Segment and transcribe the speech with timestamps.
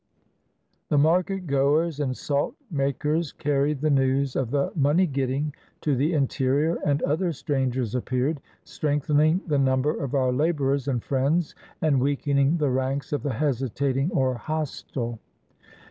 [0.89, 6.13] The market goers and salt makers carried the news of the money getting to the
[6.13, 11.53] interior, and other strangers appeared, strengthening the number of our laborers and friends,
[11.83, 15.19] and weakening the ranks of the hesitating or hostile.